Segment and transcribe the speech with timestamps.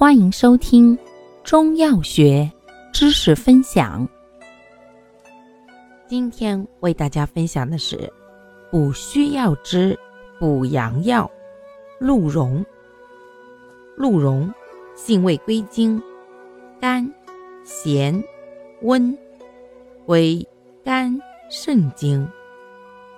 [0.00, 0.98] 欢迎收听
[1.44, 2.50] 中药学
[2.90, 4.08] 知识分享。
[6.08, 8.10] 今天为大家分享的是
[8.70, 9.94] 补虚药之
[10.38, 11.30] 补阳药
[11.98, 12.64] 鹿茸。
[13.94, 14.50] 鹿茸
[14.96, 16.02] 性味归经：
[16.80, 17.06] 甘、
[17.62, 18.24] 咸、
[18.80, 19.14] 温，
[20.06, 20.42] 为
[20.82, 21.20] 肝
[21.50, 22.26] 肾经。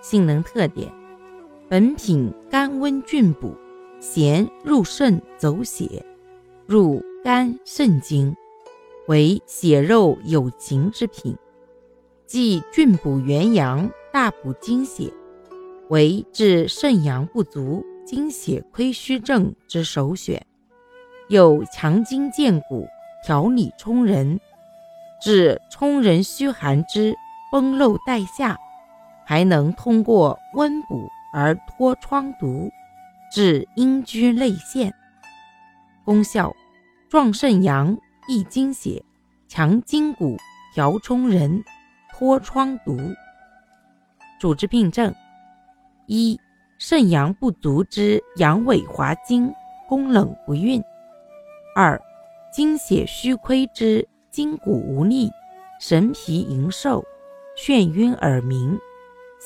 [0.00, 0.92] 性能特点：
[1.68, 3.56] 本品甘温峻补，
[4.00, 6.04] 咸入肾走血。
[6.66, 8.34] 入肝肾经，
[9.08, 11.36] 为血肉有情之品，
[12.26, 15.12] 既峻补元阳，大补精血，
[15.88, 20.44] 为治肾阳不足、精血亏虚症之首选。
[21.28, 22.86] 又强筋健骨，
[23.26, 24.38] 调理冲人，
[25.20, 27.14] 治冲人虚寒之
[27.50, 28.56] 崩漏带下，
[29.24, 32.70] 还能通过温补而脱疮毒，
[33.32, 34.94] 治阴虚内陷。
[36.04, 36.54] 功效。
[37.08, 39.04] 壮肾阳，益精血，
[39.46, 40.36] 强筋骨，
[40.74, 41.62] 调冲人，
[42.10, 42.98] 脱疮毒。
[44.40, 45.14] 主治病症：
[46.06, 46.40] 一、
[46.78, 49.52] 肾阳不足之阳痿滑精，
[49.86, 50.80] 宫冷不孕；
[51.76, 52.00] 二、
[52.50, 55.30] 精血虚亏之筋骨无力，
[55.78, 57.04] 神疲盈瘦，
[57.58, 58.78] 眩晕耳鸣，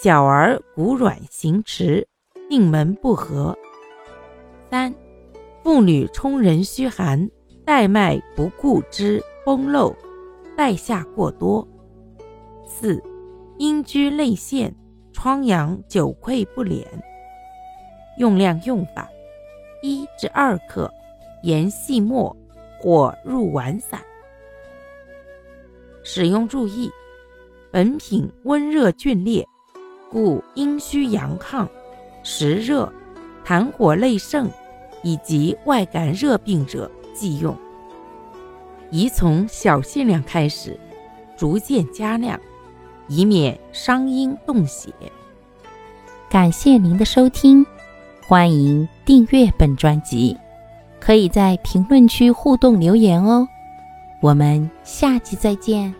[0.00, 2.06] 小儿骨软形迟，
[2.48, 3.52] 命门不和；
[4.70, 4.94] 三、
[5.66, 7.28] 妇女冲人虚寒。
[7.64, 9.92] 带脉不固之崩漏，
[10.56, 11.66] 带下过多。
[12.64, 13.02] 四、
[13.58, 14.72] 阴居内陷，
[15.12, 16.86] 疮疡久溃不敛。
[18.16, 19.08] 用量用法：
[19.82, 20.88] 一至二克，
[21.42, 22.36] 研细末
[22.78, 24.00] 或入丸散。
[26.04, 26.88] 使用注意：
[27.72, 29.44] 本品温热峻烈，
[30.12, 31.66] 故阴虚阳亢、
[32.22, 32.92] 实热、
[33.44, 34.48] 痰火内盛
[35.06, 36.90] 以及外感热病者。
[37.14, 37.56] 忌用，
[38.90, 40.78] 宜从小限量开始，
[41.34, 42.38] 逐渐加量，
[43.08, 44.92] 以免伤阴动血。
[46.28, 47.64] 感谢您的收听，
[48.26, 50.36] 欢迎订阅本专辑，
[51.00, 53.48] 可以在评论区互动留言哦。
[54.20, 55.94] 我们下期再见。